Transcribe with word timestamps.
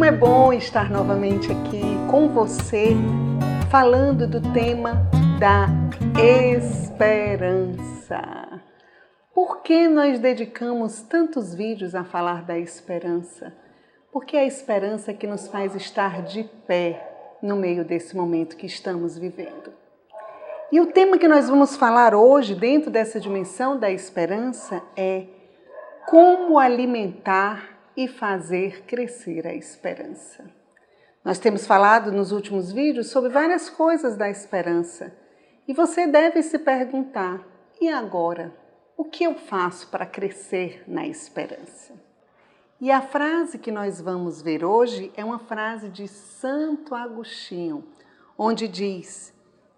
como 0.00 0.08
é 0.08 0.16
bom 0.16 0.50
estar 0.50 0.90
novamente 0.90 1.52
aqui 1.52 1.82
com 2.10 2.26
você, 2.30 2.96
falando 3.70 4.26
do 4.26 4.40
tema 4.54 5.06
da 5.38 5.66
esperança. 6.48 8.22
Por 9.34 9.60
que 9.60 9.88
nós 9.88 10.18
dedicamos 10.18 11.02
tantos 11.02 11.54
vídeos 11.54 11.94
a 11.94 12.02
falar 12.02 12.46
da 12.46 12.58
esperança? 12.58 13.52
Porque 14.10 14.38
é 14.38 14.40
a 14.40 14.46
esperança 14.46 15.12
que 15.12 15.26
nos 15.26 15.48
faz 15.48 15.74
estar 15.74 16.22
de 16.22 16.44
pé 16.66 17.36
no 17.42 17.54
meio 17.54 17.84
desse 17.84 18.16
momento 18.16 18.56
que 18.56 18.64
estamos 18.64 19.18
vivendo. 19.18 19.70
E 20.72 20.80
o 20.80 20.86
tema 20.86 21.18
que 21.18 21.28
nós 21.28 21.50
vamos 21.50 21.76
falar 21.76 22.14
hoje, 22.14 22.54
dentro 22.54 22.90
dessa 22.90 23.20
dimensão 23.20 23.78
da 23.78 23.90
esperança, 23.90 24.82
é 24.96 25.26
como 26.06 26.58
alimentar 26.58 27.69
e 27.96 28.08
fazer 28.08 28.84
crescer 28.84 29.46
a 29.46 29.54
esperança. 29.54 30.50
Nós 31.24 31.38
temos 31.38 31.66
falado 31.66 32.10
nos 32.10 32.32
últimos 32.32 32.72
vídeos 32.72 33.08
sobre 33.08 33.30
várias 33.30 33.68
coisas 33.68 34.16
da 34.16 34.30
esperança 34.30 35.12
e 35.68 35.72
você 35.72 36.06
deve 36.06 36.42
se 36.42 36.58
perguntar: 36.58 37.46
e 37.80 37.88
agora? 37.88 38.52
O 38.96 39.04
que 39.04 39.24
eu 39.24 39.34
faço 39.34 39.88
para 39.88 40.04
crescer 40.04 40.84
na 40.86 41.06
esperança? 41.06 41.94
E 42.78 42.90
a 42.90 43.00
frase 43.00 43.58
que 43.58 43.70
nós 43.70 44.00
vamos 44.00 44.42
ver 44.42 44.64
hoje 44.64 45.10
é 45.16 45.24
uma 45.24 45.38
frase 45.38 45.88
de 45.88 46.06
Santo 46.08 46.94
Agostinho, 46.94 47.84
onde 48.36 48.66
diz: 48.66 49.32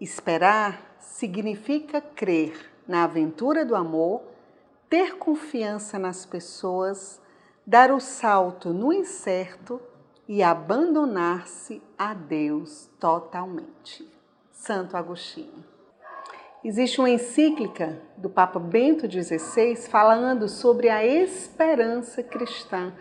Esperar 0.00 0.96
significa 0.98 2.00
crer 2.00 2.70
na 2.88 3.04
aventura 3.04 3.64
do 3.64 3.76
amor, 3.76 4.22
ter 4.88 5.16
confiança 5.16 5.98
nas 5.98 6.24
pessoas 6.26 7.20
dar 7.66 7.90
o 7.90 8.00
salto 8.00 8.72
no 8.72 8.92
incerto 8.92 9.80
e 10.28 10.42
abandonar-se 10.42 11.82
a 11.98 12.12
Deus 12.14 12.90
totalmente. 12.98 14.06
Santo 14.52 14.96
Agostinho. 14.96 15.64
Existe 16.62 16.98
uma 16.98 17.10
encíclica 17.10 18.00
do 18.16 18.30
Papa 18.30 18.58
Bento 18.58 19.10
XVI 19.10 19.76
falando 19.76 20.48
sobre 20.48 20.88
a 20.88 21.04
esperança 21.04 22.22
cristã. 22.22 22.92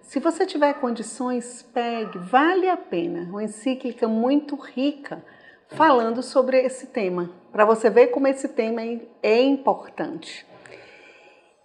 Se 0.00 0.18
você 0.18 0.46
tiver 0.46 0.72
condições, 0.74 1.62
pegue, 1.74 2.18
vale 2.18 2.68
a 2.68 2.76
pena. 2.76 3.28
Uma 3.28 3.44
encíclica 3.44 4.08
muito 4.08 4.56
rica 4.56 5.22
falando 5.68 6.22
sobre 6.22 6.60
esse 6.60 6.88
tema, 6.88 7.30
para 7.52 7.64
você 7.64 7.88
ver 7.88 8.08
como 8.08 8.26
esse 8.26 8.48
tema 8.48 8.80
é 9.22 9.42
importante. 9.42 10.46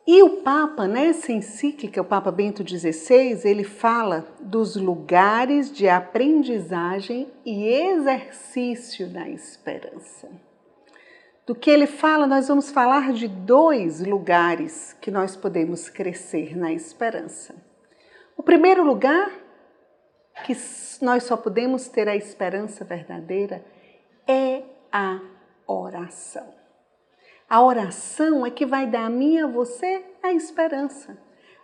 E 0.08 0.22
o 0.22 0.42
Papa, 0.42 0.88
nessa 0.88 1.31
encíclica, 1.31 2.00
o 2.00 2.06
Papa 2.06 2.31
Bento 2.31 2.64
XVI, 2.67 3.42
ele 3.44 3.64
fala 3.64 4.28
dos 4.39 4.75
lugares 4.75 5.72
de 5.72 5.89
aprendizagem 5.89 7.28
e 7.44 7.67
exercício 7.67 9.09
da 9.09 9.28
esperança. 9.28 10.30
Do 11.44 11.56
que 11.56 11.72
ele 11.72 11.88
fala, 11.88 12.28
nós 12.28 12.47
vamos 12.47 12.70
falar 12.70 13.14
de 13.14 13.28
dois 13.28 14.00
lugares 14.00 14.95
que 15.02 15.09
nós 15.09 15.36
podemos 15.36 15.89
crescer 15.89 16.56
na 16.56 16.72
esperança. 16.72 17.56
O 18.38 18.44
primeiro 18.44 18.84
lugar, 18.84 19.31
que 20.45 20.56
nós 21.02 21.23
só 21.23 21.36
podemos 21.36 21.88
ter 21.88 22.08
a 22.08 22.16
esperança 22.16 22.86
verdadeira, 22.86 23.66
é 24.28 24.62
a 24.92 25.19
oração. 25.66 26.65
A 27.48 27.62
oração 27.62 28.44
é 28.44 28.50
que 28.50 28.66
vai 28.66 28.88
dar 28.88 29.06
a 29.06 29.10
mim 29.10 29.36
e 29.36 29.40
a 29.40 29.48
você 29.48 30.04
a 30.24 30.34
esperança. 30.34 31.16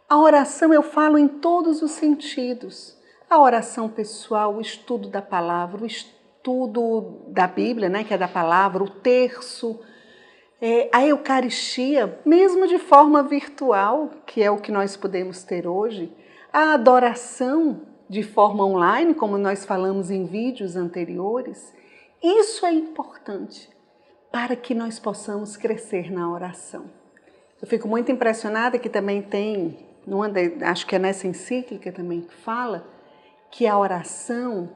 A 0.08 0.20
oração 0.20 0.72
eu 0.72 0.84
falo 0.84 1.18
em 1.18 1.28
todos 1.28 1.82
os 1.82 1.92
sentidos. 1.92 2.96
A 3.28 3.42
oração 3.42 3.90
pessoal, 3.90 4.56
o 4.56 4.62
estudo 4.62 5.10
da 5.10 5.24
palavra, 5.24 5.82
o 5.82 5.86
estudo 5.86 7.24
da 7.28 7.48
Bíblia, 7.48 7.90
né, 7.90 8.04
que 8.04 8.14
é 8.14 8.18
da 8.18 8.28
palavra, 8.28 8.84
o 8.84 8.90
terço, 8.90 9.80
é, 10.62 10.88
a 10.92 11.04
Eucaristia, 11.04 12.20
mesmo 12.24 12.68
de 12.68 12.78
forma 12.78 13.24
virtual, 13.24 14.12
que 14.28 14.44
é 14.44 14.52
o 14.52 14.58
que 14.58 14.72
nós 14.72 14.96
podemos 14.96 15.44
ter 15.44 15.66
hoje, 15.66 16.16
a 16.54 16.74
adoração 16.74 17.82
de 18.08 18.22
forma 18.22 18.64
online, 18.64 19.16
como 19.16 19.38
nós 19.38 19.66
falamos 19.66 20.12
em 20.12 20.26
vídeos 20.26 20.76
anteriores, 20.76 21.74
isso 22.22 22.66
é 22.68 22.74
importante 22.74 23.70
para 24.32 24.56
que 24.56 24.74
nós 24.74 24.98
possamos 24.98 25.58
crescer 25.58 26.12
na 26.12 26.32
oração. 26.32 26.86
Eu 27.62 27.68
fico 27.68 27.88
muito 27.88 28.12
impressionada 28.12 28.80
que 28.80 28.90
também 28.90 29.22
tem, 29.22 29.78
acho 30.62 30.88
que 30.88 30.96
é 30.96 31.00
nessa 31.00 31.28
encíclica 31.28 31.92
também 31.92 32.22
que 32.22 32.34
fala, 32.34 32.88
que 33.52 33.68
a 33.68 33.78
oração 33.78 34.70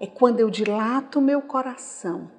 é 0.00 0.06
quando 0.06 0.40
eu 0.40 0.50
dilato 0.50 1.18
o 1.18 1.22
meu 1.22 1.40
coração. 1.40 2.30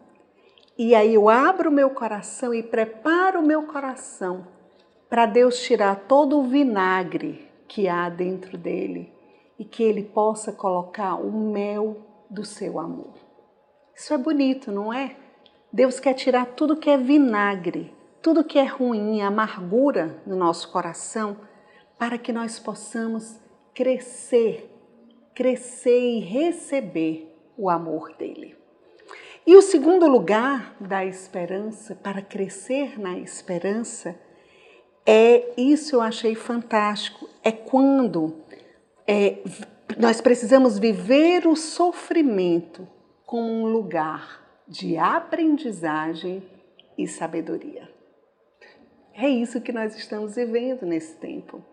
E 0.78 0.94
aí 0.94 1.16
eu 1.16 1.29
abro 1.29 1.69
o 1.69 1.73
meu 1.73 1.89
coração 1.89 2.53
e 2.53 2.61
preparo 2.61 3.39
o 3.39 3.45
meu 3.45 3.63
coração 3.63 4.45
para 5.09 5.25
Deus 5.25 5.59
tirar 5.61 5.95
todo 6.07 6.38
o 6.38 6.44
vinagre 6.44 7.49
que 7.67 7.88
há 7.88 8.09
dentro 8.09 8.57
dele 8.57 9.11
e 9.57 9.66
que 9.66 9.81
ele 9.81 10.03
possa 10.03 10.51
colocar 10.51 11.16
o 11.16 11.31
mel 11.31 11.97
do 12.29 12.45
seu 12.45 12.79
amor. 12.79 13.13
Isso 13.95 14.13
é 14.13 14.17
bonito, 14.17 14.72
não 14.72 14.94
é? 14.94 15.16
Deus 15.78 16.00
quer 16.00 16.16
tirar 16.16 16.48
tudo 16.56 16.76
que 16.76 16.90
é 16.90 16.98
vinagre, 16.98 17.94
tudo 18.20 18.44
que 18.44 18.58
é 18.58 18.64
ruim, 18.64 19.22
amargura 19.22 20.20
no 20.26 20.36
nosso 20.36 20.72
coração, 20.72 21.38
para 22.00 22.18
que 22.18 22.34
nós 22.34 22.58
possamos 22.58 23.40
crescer, 23.76 24.74
crescer 25.36 26.00
e 26.00 26.20
receber 26.20 27.32
o 27.56 27.70
amor 27.70 28.12
dele. 28.18 28.58
E 29.46 29.56
o 29.56 29.62
segundo 29.62 30.08
lugar 30.08 30.76
da 30.80 31.06
esperança, 31.06 31.94
para 31.94 32.24
crescer 32.24 33.00
na 33.00 33.20
esperança, 33.20 34.20
é 35.06 35.54
isso 35.56 35.96
eu 35.96 36.02
achei 36.02 36.34
fantástico, 36.34 37.30
é 37.44 37.52
quando 37.52 38.34
é, 39.06 39.44
nós 39.96 40.22
precisamos 40.22 40.80
viver 40.80 41.46
o 41.46 41.56
sofrimento 41.56 42.88
como 43.28 43.48
um 43.48 43.68
lugar 43.68 44.47
de 44.67 44.97
aprendizagem 44.97 46.44
e 46.97 47.07
sabedoria. 47.07 47.89
É 49.13 49.28
isso 49.28 49.61
que 49.61 49.72
nós 49.72 49.95
estamos 49.95 50.35
vivendo 50.35 50.85
nesse 50.85 51.16
tempo. 51.16 51.63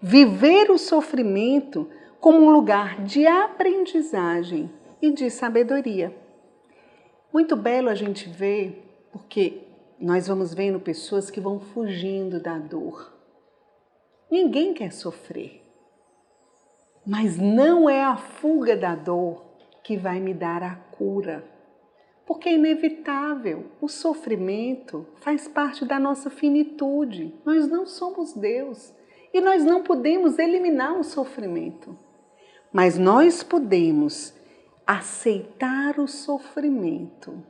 Viver 0.00 0.70
o 0.70 0.78
sofrimento 0.78 1.88
como 2.20 2.38
um 2.38 2.50
lugar 2.50 3.02
de 3.02 3.26
aprendizagem 3.26 4.70
e 5.00 5.10
de 5.10 5.30
sabedoria. 5.30 6.14
Muito 7.32 7.56
belo 7.56 7.88
a 7.88 7.94
gente 7.94 8.28
ver, 8.28 9.08
porque 9.10 9.62
nós 9.98 10.28
vamos 10.28 10.52
vendo 10.52 10.78
pessoas 10.78 11.30
que 11.30 11.40
vão 11.40 11.58
fugindo 11.58 12.40
da 12.40 12.58
dor. 12.58 13.12
Ninguém 14.30 14.74
quer 14.74 14.92
sofrer. 14.92 15.62
Mas 17.04 17.36
não 17.38 17.88
é 17.88 18.04
a 18.04 18.16
fuga 18.16 18.76
da 18.76 18.94
dor 18.94 19.44
que 19.82 19.96
vai 19.96 20.20
me 20.20 20.32
dar 20.32 20.62
a 20.62 20.76
cura 20.76 21.44
porque 22.26 22.48
é 22.48 22.54
inevitável. 22.54 23.66
O 23.80 23.88
sofrimento 23.88 25.06
faz 25.16 25.48
parte 25.48 25.84
da 25.84 25.98
nossa 25.98 26.30
finitude. 26.30 27.34
Nós 27.44 27.68
não 27.68 27.86
somos 27.86 28.32
Deus 28.32 28.94
e 29.32 29.40
nós 29.40 29.64
não 29.64 29.82
podemos 29.82 30.38
eliminar 30.38 30.98
o 30.98 31.04
sofrimento. 31.04 31.96
Mas 32.72 32.96
nós 32.98 33.42
podemos 33.42 34.34
aceitar 34.86 35.98
o 35.98 36.08
sofrimento 36.08 37.44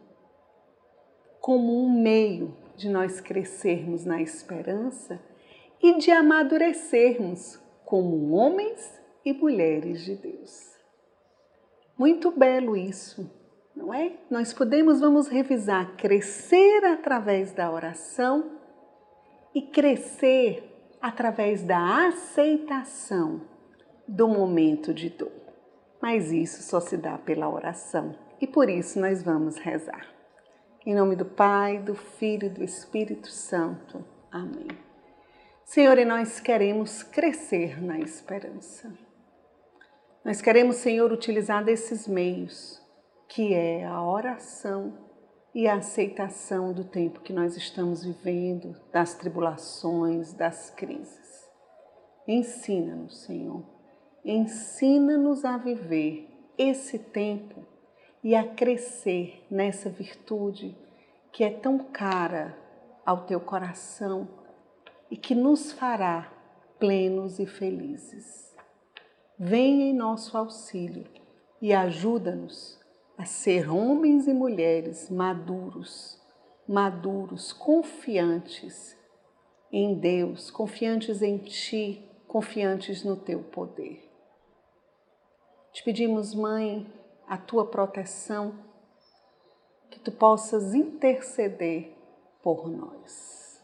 como 1.41 1.85
um 1.85 1.91
meio 1.91 2.57
de 2.77 2.89
nós 2.89 3.21
crescermos 3.21 4.05
na 4.05 4.23
esperança 4.23 5.21
e 5.83 5.99
de 5.99 6.11
amadurecermos 6.11 7.61
como 7.85 8.33
homens 8.33 9.01
e 9.25 9.33
mulheres 9.33 10.05
de 10.05 10.15
Deus. 10.15 10.73
Muito 11.99 12.31
belo 12.31 12.77
isso 12.77 13.42
é? 13.93 14.13
Nós 14.31 14.53
podemos, 14.53 15.01
vamos 15.01 15.29
revisar, 15.29 15.97
crescer 15.97 16.85
através 16.85 17.53
da 17.53 17.71
oração 17.71 18.59
e 19.55 19.63
crescer 19.63 20.97
através 21.01 21.63
da 21.63 22.07
aceitação 22.09 23.43
do 24.07 24.29
momento 24.29 24.95
de 24.95 25.11
dor. 25.11 25.33
Mas 26.01 26.33
isso 26.33 26.63
só 26.63 26.81
se 26.81 26.97
dá 26.97 27.19
pela 27.19 27.49
oração 27.49 28.15
e 28.41 28.47
por 28.47 28.69
isso 28.69 29.01
nós 29.01 29.23
vamos 29.23 29.57
rezar. 29.57 30.07
Em 30.85 30.95
nome 30.95 31.15
do 31.15 31.25
Pai, 31.25 31.79
do 31.79 31.95
Filho 31.95 32.47
e 32.47 32.51
do 32.51 32.65
Espírito 32.65 33.29
Santo. 33.29 34.05
Amém. 34.31 34.69
Senhor, 35.65 35.97
e 35.97 36.05
nós 36.05 36.41
queremos 36.41 37.03
crescer 37.03 37.83
na 37.83 38.01
esperança. 38.01 38.93
Nós 40.25 40.43
queremos, 40.43 40.77
Senhor, 40.77 41.13
utilizar 41.13 41.65
desses 41.65 42.07
meios 42.07 42.82
que 43.35 43.55
é 43.55 43.87
a 43.87 44.03
oração 44.03 44.93
e 45.55 45.67
a 45.67 45.77
aceitação 45.77 46.71
do 46.71 46.85
tempo 46.85 47.21
que 47.21 47.33
nós 47.33 47.57
estamos 47.57 48.05
vivendo, 48.05 48.77
das 48.93 49.15
tribulações, 49.15 50.35
das 50.35 50.69
crises. 50.69 51.51
Ensina-nos, 52.29 53.23
Senhor, 53.23 53.65
ensina-nos 54.23 55.47
a 55.47 55.57
viver 55.57 56.29
esse 56.59 56.99
tempo 56.99 57.67
e 58.23 58.35
a 58.35 58.47
crescer 58.47 59.47
nessa 59.51 59.89
virtude 59.89 60.77
que 61.33 61.43
é 61.43 61.51
tão 61.51 61.79
cara 61.79 62.55
ao 63.05 63.25
teu 63.25 63.41
coração 63.41 64.29
e 65.11 65.17
que 65.17 65.35
nos 65.35 65.73
fará 65.73 66.31
plenos 66.79 67.39
e 67.39 67.47
felizes. 67.47 68.55
Venha 69.39 69.87
em 69.87 69.95
nosso 69.95 70.37
auxílio 70.37 71.07
e 71.63 71.73
ajuda-nos 71.73 72.82
a 73.17 73.25
ser 73.25 73.71
homens 73.71 74.27
e 74.27 74.33
mulheres 74.33 75.11
maduros, 75.11 76.21
maduros, 76.69 77.53
confiantes 77.53 78.97
em 79.71 79.99
Deus, 79.99 80.51
confiantes 80.51 81.23
em 81.23 81.39
Ti, 81.39 82.09
confiantes 82.27 83.05
no 83.05 83.17
Teu 83.17 83.43
poder. 83.43 84.11
Te 85.73 85.83
pedimos, 85.83 86.35
Mãe, 86.35 86.87
a 87.27 87.39
Tua 87.39 87.67
proteção, 87.67 88.55
que 89.91 89.99
Tu 89.99 90.13
possas 90.13 90.75
interceder 90.75 91.97
por 92.43 92.69
nós. 92.69 93.63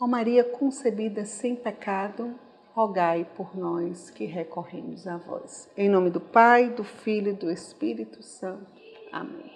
Ó 0.00 0.06
Maria 0.06 0.42
concebida 0.42 1.24
sem 1.24 1.54
pecado, 1.54 2.38
rogai 2.74 3.26
por 3.36 3.56
nós 3.56 4.10
que 4.10 4.24
recorremos 4.24 5.06
a 5.06 5.16
vós. 5.16 5.68
Em 5.76 5.88
nome 5.88 6.10
do 6.10 6.20
Pai, 6.20 6.70
do 6.70 6.84
Filho 6.84 7.30
e 7.30 7.34
do 7.34 7.50
Espírito 7.50 8.22
Santo. 8.22 8.66
Amém. 9.12 9.50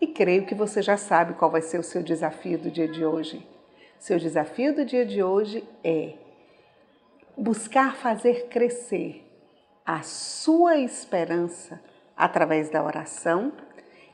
E 0.00 0.06
creio 0.06 0.46
que 0.46 0.54
você 0.54 0.80
já 0.80 0.96
sabe 0.96 1.34
qual 1.34 1.50
vai 1.50 1.62
ser 1.62 1.78
o 1.78 1.82
seu 1.82 2.02
desafio 2.02 2.58
do 2.58 2.70
dia 2.70 2.86
de 2.86 3.04
hoje. 3.04 3.46
Seu 3.98 4.18
desafio 4.18 4.74
do 4.74 4.84
dia 4.84 5.04
de 5.04 5.22
hoje 5.22 5.64
é 5.82 6.14
buscar 7.36 7.96
fazer 7.96 8.46
crescer 8.48 9.24
a 9.84 10.02
sua 10.02 10.76
esperança 10.76 11.80
através 12.16 12.70
da 12.70 12.84
oração 12.84 13.52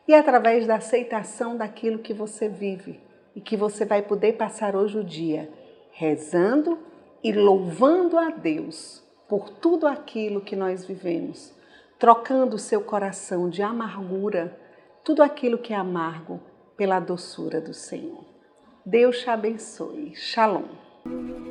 e 0.09 0.15
através 0.15 0.67
da 0.67 0.77
aceitação 0.77 1.57
daquilo 1.57 1.99
que 1.99 2.15
você 2.15 2.49
vive 2.49 3.01
e 3.35 3.41
que 3.41 3.57
você 3.57 3.85
vai 3.85 4.01
poder 4.01 4.35
passar 4.35 4.77
hoje 4.77 4.99
o 4.99 5.05
dia 5.05 5.51
rezando 5.91 6.79
e 7.25 7.33
louvando 7.33 8.19
a 8.19 8.29
Deus 8.29 9.03
por 9.27 9.49
tudo 9.49 9.87
aquilo 9.87 10.43
que 10.43 10.55
nós 10.55 10.85
vivemos, 10.85 11.55
trocando 11.99 12.57
o 12.57 12.59
seu 12.59 12.83
coração 12.83 13.49
de 13.49 13.63
amargura, 13.63 14.61
tudo 15.03 15.23
aquilo 15.23 15.57
que 15.57 15.73
é 15.73 15.77
amargo, 15.77 16.39
pela 16.77 17.01
doçura 17.01 17.61
do 17.61 17.73
Senhor. 17.73 18.25
Deus 18.85 19.21
te 19.21 19.31
abençoe. 19.31 20.15
Shalom. 20.15 21.44